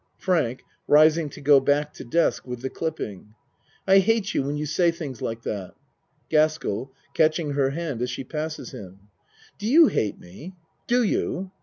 [0.17, 3.35] FRANK (Rising to go back to desk with the clipping.)
[3.87, 5.75] I hate you when you say things like that.
[6.31, 9.09] GASKELL (Catching her hand as she passes him.)
[9.59, 10.55] Do you hate me!
[10.87, 11.51] Do you?